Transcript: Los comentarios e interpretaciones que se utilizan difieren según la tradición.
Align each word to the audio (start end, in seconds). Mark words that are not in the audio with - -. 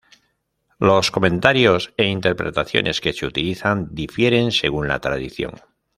Los 0.79 1.11
comentarios 1.11 1.93
e 1.95 2.05
interpretaciones 2.05 3.01
que 3.01 3.13
se 3.13 3.27
utilizan 3.27 3.89
difieren 3.93 4.51
según 4.51 4.87
la 4.87 4.99
tradición. 4.99 5.61